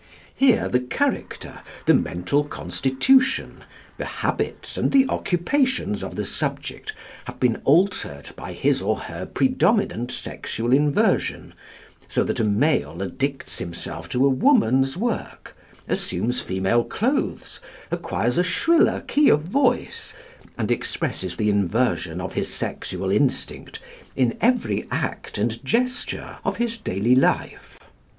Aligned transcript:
Here 0.33 0.67
the 0.67 0.79
character, 0.79 1.61
the 1.85 1.93
mental 1.93 2.43
constitution, 2.43 3.63
the 3.97 4.05
habits, 4.05 4.75
and 4.75 4.91
the 4.91 5.05
occupations 5.07 6.03
of 6.03 6.15
the 6.15 6.25
subject 6.25 6.95
have 7.25 7.39
been 7.39 7.61
altered 7.65 8.31
by 8.35 8.53
his 8.53 8.81
or 8.81 8.97
her 9.01 9.27
predominant 9.27 10.09
sexual 10.11 10.73
inversion; 10.73 11.53
so 12.07 12.23
that 12.23 12.39
a 12.39 12.43
male 12.43 13.03
addicts 13.03 13.59
himself 13.59 14.09
to 14.09 14.25
a 14.25 14.29
woman's 14.29 14.97
work, 14.97 15.55
assumes 15.87 16.39
female 16.41 16.83
clothes, 16.83 17.59
acquires 17.91 18.39
a 18.39 18.43
shriller 18.43 19.01
key 19.01 19.29
of 19.29 19.43
voice, 19.43 20.15
and 20.57 20.71
expresses 20.71 21.37
the 21.37 21.51
inversion 21.51 22.19
of 22.19 22.33
his 22.33 22.51
sexual 22.51 23.11
instinct 23.11 23.79
in 24.15 24.35
every 24.41 24.87
act 24.89 25.37
and 25.37 25.63
gesture 25.63 26.39
of 26.43 26.57
his 26.57 26.79
daily 26.79 27.13
life. 27.13 27.77